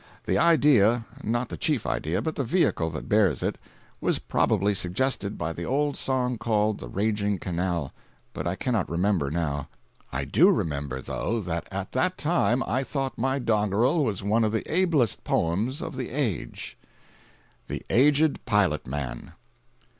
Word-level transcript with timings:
The 0.25 0.39
idea 0.39 1.05
(not 1.23 1.49
the 1.49 1.57
chief 1.57 1.85
idea, 1.85 2.23
but 2.23 2.35
the 2.35 2.43
vehicle 2.43 2.89
that 2.89 3.07
bears 3.07 3.43
it) 3.43 3.59
was 3.99 4.17
probably 4.17 4.73
suggested 4.73 5.37
by 5.37 5.53
the 5.53 5.65
old 5.65 5.95
song 5.95 6.39
called 6.39 6.79
"The 6.79 6.87
Raging 6.87 7.37
Canal," 7.37 7.93
but 8.33 8.47
I 8.47 8.55
cannot 8.55 8.89
remember 8.89 9.29
now. 9.29 9.67
I 10.11 10.25
do 10.25 10.49
remember, 10.49 11.01
though, 11.03 11.39
that 11.41 11.67
at 11.71 11.91
that 11.91 12.17
time 12.17 12.63
I 12.65 12.81
thought 12.81 13.15
my 13.19 13.37
doggerel 13.37 14.03
was 14.03 14.23
one 14.23 14.43
of 14.43 14.51
the 14.51 14.65
ablest 14.73 15.23
poems 15.23 15.83
of 15.83 15.95
the 15.95 16.09
age: 16.09 16.79
THE 17.67 17.83
AGED 17.91 18.43
PILOT 18.47 18.87
MAN. 18.87 19.33